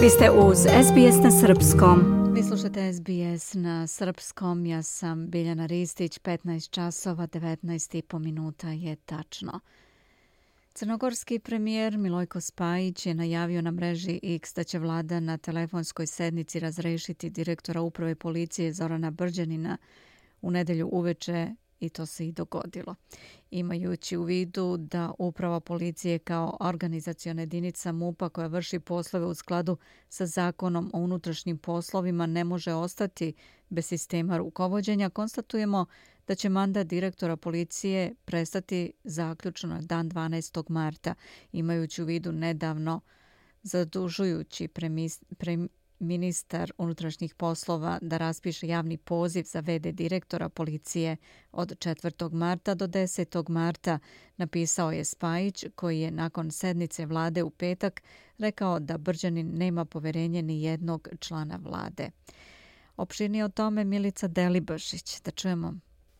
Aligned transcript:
Vi 0.00 0.10
ste 0.10 0.30
uz 0.30 0.58
SBS 0.58 1.22
na 1.24 1.30
Srpskom. 1.30 1.98
Vi 2.34 2.42
slušate 2.42 2.92
SBS 2.92 3.54
na 3.54 3.86
Srpskom. 3.86 4.66
Ja 4.66 4.82
sam 4.82 5.30
Biljana 5.30 5.66
Ristić. 5.66 6.18
15 6.20 6.70
časova, 6.70 7.26
19 7.26 7.98
i 7.98 8.02
po 8.02 8.18
minuta 8.18 8.68
je 8.68 8.96
tačno. 8.96 9.60
Crnogorski 10.74 11.38
premijer 11.38 11.98
Milojko 11.98 12.40
Spajić 12.40 13.06
je 13.06 13.14
najavio 13.14 13.62
na 13.62 13.70
mreži 13.70 14.20
X 14.22 14.54
da 14.54 14.64
će 14.64 14.78
vlada 14.78 15.20
na 15.20 15.38
telefonskoj 15.38 16.06
sednici 16.06 16.60
razrešiti 16.60 17.30
direktora 17.30 17.80
uprave 17.80 18.14
policije 18.14 18.72
Zorana 18.72 19.10
Brđanina 19.10 19.78
u 20.42 20.50
nedelju 20.50 20.88
uveče 20.92 21.54
i 21.80 21.88
to 21.88 22.06
se 22.06 22.28
i 22.28 22.32
dogodilo. 22.32 22.94
Imajući 23.50 24.16
u 24.16 24.22
vidu 24.22 24.76
da 24.76 25.12
uprava 25.18 25.60
policije 25.60 26.18
kao 26.18 26.56
organizacijona 26.60 27.42
jedinica 27.42 27.92
MUPA 27.92 28.28
koja 28.28 28.46
vrši 28.46 28.78
poslove 28.78 29.26
u 29.26 29.34
skladu 29.34 29.76
sa 30.08 30.26
zakonom 30.26 30.90
o 30.94 30.98
unutrašnjim 30.98 31.58
poslovima 31.58 32.26
ne 32.26 32.44
može 32.44 32.72
ostati 32.72 33.34
bez 33.68 33.86
sistema 33.86 34.36
rukovodđenja, 34.36 35.10
konstatujemo 35.10 35.86
da 36.26 36.34
će 36.34 36.48
mandat 36.48 36.86
direktora 36.86 37.36
policije 37.36 38.14
prestati 38.24 38.92
zaključno 39.04 39.68
na 39.68 39.80
dan 39.80 40.10
12. 40.10 40.70
marta, 40.70 41.14
imajući 41.52 42.02
u 42.02 42.06
vidu 42.06 42.32
nedavno 42.32 43.00
zadužujući 43.62 44.68
premis, 44.68 45.22
prem, 45.38 45.68
ministar 46.04 46.72
unutrašnjih 46.78 47.34
poslova 47.34 47.98
da 48.02 48.16
raspiše 48.16 48.68
javni 48.68 48.96
poziv 48.96 49.42
za 49.42 49.60
VD 49.60 49.86
direktora 49.92 50.48
policije 50.48 51.16
od 51.52 51.78
4. 51.78 52.32
marta 52.32 52.74
do 52.74 52.86
10. 52.86 53.48
marta, 53.48 53.98
napisao 54.36 54.92
je 54.92 55.04
Spajić, 55.04 55.64
koji 55.74 56.00
je 56.00 56.10
nakon 56.10 56.50
sednice 56.50 57.06
vlade 57.06 57.42
u 57.42 57.50
petak 57.50 58.02
rekao 58.38 58.80
da 58.80 58.98
Brđanin 58.98 59.58
nema 59.58 59.84
poverenje 59.84 60.42
ni 60.42 60.62
jednog 60.62 61.08
člana 61.20 61.58
vlade. 61.62 62.10
Opširnije 62.96 63.44
o 63.44 63.48
tome 63.48 63.84
Milica 63.84 64.28
Delibašić. 64.28 65.20
Da 65.20 65.30
čujemo. 65.30 65.74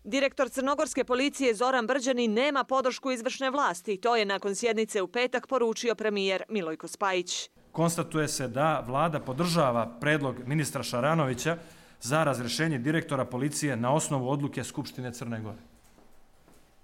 Direktor 0.05 0.51
Crnogorske 0.51 1.05
policije 1.05 1.55
Zoran 1.55 1.87
Brđani 1.87 2.29
nema 2.29 2.65
podršku 2.65 3.11
izvršne 3.11 3.51
vlasti. 3.51 3.97
To 3.97 4.17
je 4.17 4.25
nakon 4.25 4.55
sjednice 4.55 5.03
u 5.03 5.09
petak 5.09 5.47
poručio 5.47 5.95
premijer 5.95 6.43
Milojko 6.49 6.89
Spajić 6.89 7.51
konstatuje 7.75 8.29
se 8.29 8.49
da 8.49 8.85
vlada 8.87 9.21
podržava 9.21 9.87
predlog 10.01 10.37
ministra 10.47 10.83
Šaranovića 10.83 11.57
za 12.01 12.25
razrešenje 12.25 12.79
direktora 12.79 13.25
policije 13.25 13.77
na 13.77 13.93
osnovu 13.93 14.31
odluke 14.31 14.65
Skupštine 14.65 15.13
Crne 15.13 15.41
Gore. 15.41 15.59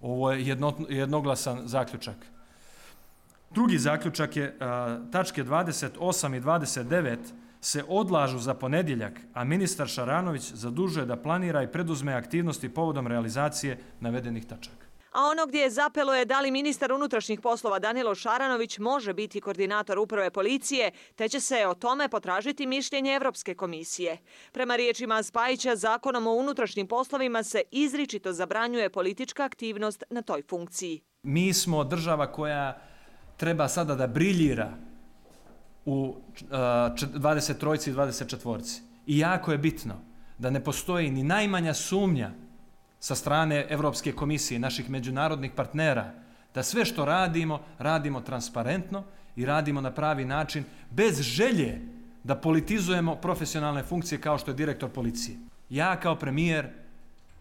Ovo 0.00 0.33
je 0.33 0.46
jedno, 0.46 0.74
jednoglasan 0.88 1.62
zaključak. 1.64 2.16
Drugi 3.50 3.78
zaključak 3.78 4.36
je 4.36 4.56
a, 4.61 4.98
tačke 5.12 5.44
28 5.44 6.36
i 6.36 6.41
29 6.41 7.18
se 7.61 7.84
odlažu 7.88 8.38
za 8.38 8.55
ponedjeljak, 8.55 9.20
a 9.34 9.44
ministar 9.44 9.88
Šaranović 9.88 10.52
zadužuje 10.52 11.06
da 11.06 11.16
planira 11.16 11.62
i 11.62 11.72
preduzme 11.72 12.12
aktivnosti 12.12 12.68
povodom 12.68 13.06
realizacije 13.06 13.78
navedenih 14.00 14.46
tačaka. 14.46 14.89
A 15.11 15.25
ono 15.25 15.47
gdje 15.47 15.58
je 15.61 15.70
zapelo 15.70 16.14
je 16.14 16.25
da 16.25 16.41
li 16.41 16.50
ministar 16.50 16.92
unutrašnjih 16.92 17.41
poslova 17.41 17.78
Danilo 17.78 18.14
Šaranović 18.14 18.78
može 18.78 19.14
biti 19.14 19.41
koordinator 19.41 19.98
uprave 19.98 20.30
policije, 20.30 20.91
te 21.14 21.28
će 21.28 21.41
se 21.41 21.67
o 21.67 21.75
tome 21.75 22.08
potražiti 22.08 22.67
mišljenje 22.67 23.14
Evropske 23.14 23.55
komisije. 23.55 24.19
Prema 24.52 24.77
riječima 24.77 25.22
Spajića, 25.22 25.77
zakonom 25.77 26.27
o 26.27 26.33
unutrašnjim 26.33 26.86
poslovima 26.86 27.42
se 27.42 27.62
izričito 27.70 28.33
zabranjuje 28.33 28.91
politička 28.91 29.44
aktivnost 29.44 30.02
na 30.11 30.22
toj 30.22 30.42
funkciji. 30.42 31.00
Mi 31.22 31.52
smo 31.52 31.84
država 31.84 32.33
koja 32.33 32.80
treba 33.36 33.69
sada 33.69 33.95
da 33.95 34.06
briljira 34.06 34.70
u 35.84 35.95
uh, 35.95 36.17
23. 36.50 37.91
i 37.91 37.92
24. 37.92 38.80
I 39.06 39.19
jako 39.19 39.52
je 39.52 39.58
bitno 39.58 39.95
da 40.39 40.51
ne 40.51 40.64
postoji 40.64 41.11
ni 41.11 41.23
najmanja 41.23 41.74
sumnja 41.74 42.30
sa 43.00 43.14
strane 43.14 43.66
Evropske 43.68 44.12
komisije, 44.12 44.58
naših 44.58 44.90
međunarodnih 44.90 45.52
partnera, 45.56 46.12
da 46.55 46.62
sve 46.62 46.84
što 46.84 47.05
radimo, 47.05 47.61
radimo 47.78 48.20
transparentno 48.20 49.05
i 49.36 49.46
radimo 49.46 49.80
na 49.80 49.90
pravi 49.90 50.24
način, 50.24 50.64
bez 50.90 51.20
želje 51.20 51.80
da 52.24 52.36
politizujemo 52.36 53.14
profesionalne 53.14 53.83
funkcije 53.83 54.20
kao 54.20 54.39
što 54.39 54.50
je 54.50 54.55
direktor 54.55 54.90
policije. 54.90 55.39
Ja 55.70 56.00
kao 56.00 56.16
premijer 56.16 56.68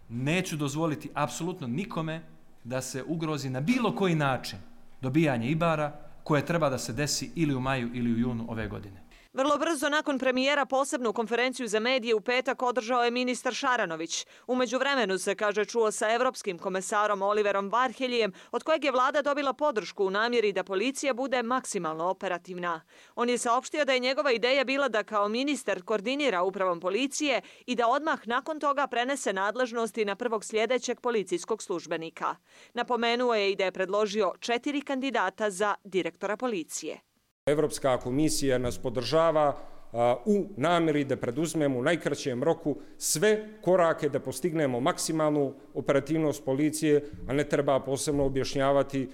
neću 0.09 0.57
dozvoliti 0.57 1.09
apsolutno 1.13 1.67
nikome 1.67 2.21
da 2.63 2.81
se 2.81 3.03
ugrozi 3.03 3.49
na 3.49 3.61
bilo 3.61 3.95
koji 3.95 4.15
način 4.15 4.59
dobijanje 5.01 5.49
Ibara 5.49 5.99
koje 6.23 6.45
treba 6.45 6.69
da 6.69 6.77
se 6.77 6.93
desi 6.93 7.31
ili 7.35 7.55
u 7.55 7.59
maju 7.59 7.89
ili 7.93 8.13
u 8.13 8.17
junu 8.17 8.45
ove 8.47 8.67
godine. 8.67 9.08
Vrlo 9.33 9.57
brzo 9.57 9.89
nakon 9.89 10.19
premijera 10.19 10.65
posebnu 10.65 11.13
konferenciju 11.13 11.67
za 11.67 11.79
medije 11.79 12.15
u 12.15 12.21
petak 12.21 12.61
održao 12.61 13.03
je 13.03 13.11
ministar 13.11 13.53
Šaranović. 13.53 14.25
Umeđu 14.47 14.77
vremenu 14.77 15.17
se, 15.17 15.35
kaže, 15.35 15.65
čuo 15.65 15.91
sa 15.91 16.13
evropskim 16.13 16.59
komesarom 16.59 17.21
Oliverom 17.21 17.69
Varheljijem, 17.69 18.33
od 18.51 18.63
kojeg 18.63 18.83
je 18.83 18.91
vlada 18.91 19.21
dobila 19.21 19.53
podršku 19.53 20.05
u 20.05 20.09
namjeri 20.09 20.51
da 20.51 20.63
policija 20.63 21.13
bude 21.13 21.43
maksimalno 21.43 22.05
operativna. 22.05 22.81
On 23.15 23.29
je 23.29 23.37
saopštio 23.37 23.85
da 23.85 23.93
je 23.93 23.99
njegova 23.99 24.31
ideja 24.31 24.63
bila 24.63 24.89
da 24.89 25.03
kao 25.03 25.29
ministar 25.29 25.81
koordinira 25.81 26.43
upravom 26.43 26.79
policije 26.79 27.41
i 27.65 27.75
da 27.75 27.87
odmah 27.87 28.27
nakon 28.27 28.59
toga 28.59 28.87
prenese 28.87 29.33
nadležnosti 29.33 30.05
na 30.05 30.15
prvog 30.15 30.45
sljedećeg 30.45 31.01
policijskog 31.01 31.63
službenika. 31.63 32.35
Napomenuo 32.73 33.35
je 33.35 33.51
i 33.51 33.55
da 33.55 33.65
je 33.65 33.71
predložio 33.71 34.33
četiri 34.39 34.81
kandidata 34.81 35.49
za 35.49 35.75
direktora 35.83 36.37
policije. 36.37 37.08
Evropska 37.49 37.97
komisija 37.97 38.57
nas 38.57 38.77
podržava 38.77 39.57
u 40.25 40.45
namjeri 40.57 41.03
da 41.03 41.17
preduzmemo 41.17 41.79
u 41.79 41.83
najkraćem 41.83 42.43
roku 42.43 42.75
sve 42.97 43.47
korake 43.61 44.09
da 44.09 44.19
postignemo 44.19 44.79
maksimalnu 44.79 45.53
operativnost 45.73 46.45
policije, 46.45 47.03
a 47.27 47.33
ne 47.33 47.43
treba 47.43 47.79
posebno 47.79 48.25
objašnjavati 48.25 49.07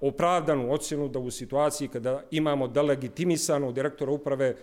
opravdanu 0.00 0.72
ocjenu 0.72 1.08
da 1.08 1.18
u 1.18 1.30
situaciji 1.30 1.88
kada 1.88 2.22
imamo 2.30 2.68
delegitimisanu 2.68 3.72
direktora 3.72 4.12
uprave 4.12 4.54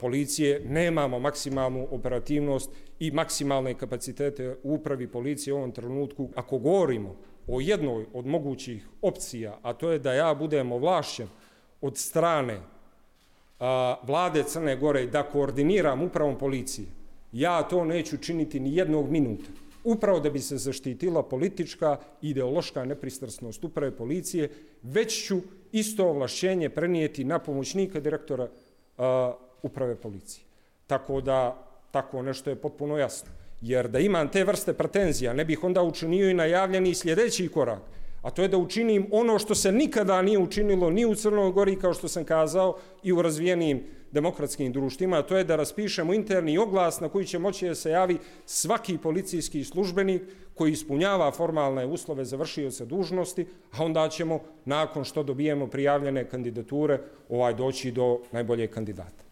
policije 0.00 0.60
nemamo 0.64 1.18
maksimalnu 1.18 1.88
operativnost 1.90 2.70
i 2.98 3.10
maksimalne 3.10 3.74
kapacitete 3.74 4.56
u 4.62 4.74
upravi 4.74 5.08
policije 5.08 5.54
u 5.54 5.56
ovom 5.56 5.72
trenutku. 5.72 6.28
Ako 6.34 6.58
govorimo 6.58 7.16
o 7.46 7.60
jednoj 7.60 8.06
od 8.12 8.26
mogućih 8.26 8.88
opcija, 9.02 9.58
a 9.62 9.72
to 9.72 9.90
je 9.90 9.98
da 9.98 10.12
ja 10.12 10.34
budem 10.34 10.72
ovlašćen 10.72 11.28
od 11.80 11.98
strane 11.98 12.60
a, 13.60 13.96
vlade 14.02 14.42
Crne 14.42 14.76
Gore 14.76 15.06
da 15.06 15.22
koordiniram 15.22 16.02
upravom 16.02 16.38
policije, 16.38 16.86
ja 17.32 17.62
to 17.62 17.84
neću 17.84 18.16
činiti 18.16 18.60
ni 18.60 18.76
jednog 18.76 19.10
minuta. 19.10 19.50
Upravo 19.84 20.20
da 20.20 20.30
bi 20.30 20.38
se 20.38 20.58
zaštitila 20.58 21.22
politička 21.22 21.96
ideološka 22.22 22.84
nepristrasnost 22.84 23.64
uprave 23.64 23.96
policije, 23.96 24.50
već 24.82 25.26
ću 25.26 25.40
isto 25.72 26.08
ovlašćenje 26.08 26.68
prenijeti 26.68 27.24
na 27.24 27.38
pomoćnika 27.38 28.00
direktora 28.00 28.48
a, 28.98 29.32
uprave 29.62 29.96
policije. 29.96 30.44
Tako 30.86 31.20
da, 31.20 31.66
tako 31.90 32.22
nešto 32.22 32.50
je 32.50 32.56
potpuno 32.56 32.98
jasno. 32.98 33.30
Jer 33.60 33.88
da 33.88 33.98
imam 33.98 34.28
te 34.28 34.44
vrste 34.44 34.72
pretenzija, 34.72 35.32
ne 35.32 35.44
bih 35.44 35.64
onda 35.64 35.82
učinio 35.82 36.30
i 36.30 36.34
najavljeni 36.34 36.94
sljedeći 36.94 37.48
korak– 37.48 37.82
a 38.22 38.30
to 38.30 38.42
je 38.42 38.48
da 38.48 38.58
učinim 38.58 39.06
ono 39.12 39.38
što 39.38 39.54
se 39.54 39.72
nikada 39.72 40.22
nije 40.22 40.38
učinilo 40.38 40.90
ni 40.90 41.06
u 41.06 41.14
Crnoj 41.14 41.52
Gori, 41.52 41.76
kao 41.76 41.94
što 41.94 42.08
sam 42.08 42.24
kazao, 42.24 42.76
i 43.02 43.12
u 43.12 43.22
razvijenim 43.22 43.84
demokratskim 44.12 44.72
društvima, 44.72 45.18
a 45.18 45.22
to 45.22 45.36
je 45.36 45.44
da 45.44 45.56
raspišemo 45.56 46.14
interni 46.14 46.58
oglas 46.58 47.00
na 47.00 47.08
koji 47.08 47.26
će 47.26 47.38
moći 47.38 47.68
da 47.68 47.74
se 47.74 47.90
javi 47.90 48.18
svaki 48.46 48.98
policijski 48.98 49.64
službenik 49.64 50.22
koji 50.54 50.72
ispunjava 50.72 51.30
formalne 51.30 51.86
uslove 51.86 52.24
za 52.24 52.36
vršioce 52.36 52.84
dužnosti, 52.86 53.46
a 53.72 53.84
onda 53.84 54.08
ćemo, 54.08 54.40
nakon 54.64 55.04
što 55.04 55.22
dobijemo 55.22 55.66
prijavljene 55.66 56.28
kandidature, 56.28 57.00
ovaj 57.28 57.54
doći 57.54 57.92
do 57.92 58.20
najbolje 58.32 58.66
kandidata. 58.66 59.29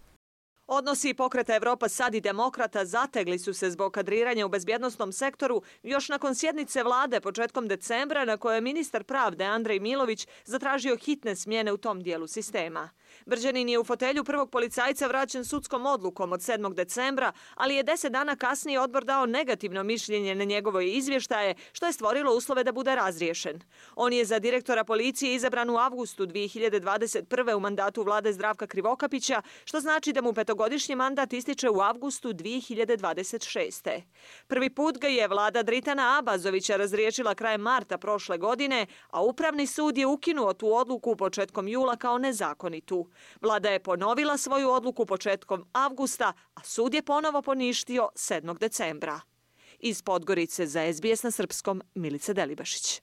Odnosi 0.71 1.15
pokreta 1.15 1.55
Evropa 1.55 1.89
sad 1.89 2.15
i 2.15 2.21
demokrata 2.21 2.85
zategli 2.85 3.39
su 3.39 3.55
se 3.55 3.71
zbog 3.71 3.93
kadriranja 3.93 4.47
u 4.47 4.49
bezbjednostnom 4.49 5.13
sektoru 5.13 5.63
još 5.83 6.09
nakon 6.09 6.35
sjednice 6.35 6.83
vlade 6.83 7.21
početkom 7.21 7.69
decembra 7.69 8.25
na 8.25 8.37
kojoj 8.37 8.57
je 8.57 8.61
ministar 8.61 9.05
pravde 9.05 9.45
Andrej 9.45 9.81
Milović 9.81 10.27
zatražio 10.45 10.97
hitne 10.97 11.37
smjene 11.37 11.73
u 11.73 11.77
tom 11.77 12.03
dijelu 12.03 12.27
sistema. 12.27 12.91
Brđanin 13.27 13.69
je 13.69 13.79
u 13.79 13.85
fotelju 13.85 14.25
prvog 14.25 14.51
policajca 14.51 15.07
vraćen 15.07 15.45
sudskom 15.45 15.87
odlukom 15.87 16.33
od 16.33 16.41
7. 16.41 16.75
decembra, 16.75 17.33
ali 17.55 17.75
je 17.75 17.83
deset 17.83 18.13
dana 18.13 18.37
kasnije 18.37 18.81
odbor 18.81 19.05
dao 19.05 19.27
negativno 19.27 19.83
mišljenje 19.83 20.35
na 20.35 20.45
njegovoj 20.45 20.97
izvještaje, 20.97 21.55
što 21.73 21.87
je 21.87 21.93
stvorilo 21.93 22.35
uslove 22.35 22.65
da 22.65 22.73
bude 22.73 22.95
razriješen. 22.95 23.61
On 23.97 24.13
je 24.13 24.25
za 24.25 24.39
direktora 24.39 24.85
policije 24.85 25.35
izabran 25.35 25.71
u 25.71 25.77
avgustu 25.77 26.27
2021. 26.27 27.55
u 27.55 27.61
mandatu 27.61 28.03
vlade 28.03 28.33
Zdravka 28.33 28.67
Krivokapića, 28.67 29.43
što 29.65 29.81
znači 29.81 30.13
da 30.13 30.23
mu 30.23 30.33
petog 30.33 30.58
petogodišnji 30.59 30.97
mandat 30.97 31.33
ističe 31.33 31.71
u 31.71 31.81
avgustu 31.81 32.29
2026. 32.33 34.03
Prvi 34.47 34.71
put 34.71 34.99
ga 34.99 35.09
je 35.09 35.29
vlada 35.29 35.63
Dritana 35.63 36.19
Abazovića 36.19 36.77
razriješila 36.77 37.35
krajem 37.35 37.61
marta 37.61 37.99
prošle 37.99 38.39
godine, 38.39 38.87
a 39.11 39.23
Upravni 39.23 39.67
sud 39.67 39.99
je 39.99 40.07
ukinuo 40.07 40.53
tu 40.53 40.75
odluku 40.75 41.17
početkom 41.17 41.69
jula 41.69 41.97
kao 41.97 42.19
nezakonitu. 42.19 43.09
Vlada 43.41 43.71
je 43.71 43.83
ponovila 43.83 44.37
svoju 44.37 44.71
odluku 44.71 45.07
početkom 45.07 45.65
avgusta, 45.73 46.33
a 46.55 46.61
sud 46.65 46.95
je 46.95 47.03
ponovo 47.03 47.43
poništio 47.43 48.09
7. 48.15 48.59
decembra. 48.59 49.21
Iz 49.79 50.03
Podgorice 50.03 50.67
za 50.67 50.93
SBS 50.93 51.23
na 51.23 51.31
Srpskom, 51.31 51.83
Milica 51.95 52.33
Delibašić. 52.33 53.03